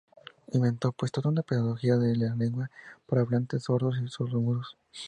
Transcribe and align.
Inventó, 0.53 0.93
pues, 0.93 1.11
toda 1.11 1.29
una 1.29 1.43
pedagogía 1.43 1.95
de 1.97 2.15
la 2.15 2.33
lengua 2.33 2.71
para 3.05 3.21
hablantes, 3.21 3.65
sordos 3.65 3.97
y 4.03 4.07
sordomudos. 4.07 4.75